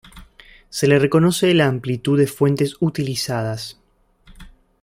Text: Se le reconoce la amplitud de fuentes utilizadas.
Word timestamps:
Se 0.71 0.87
le 0.87 0.97
reconoce 0.97 1.53
la 1.53 1.67
amplitud 1.69 2.17
de 2.17 2.25
fuentes 2.25 2.75
utilizadas. 2.81 3.77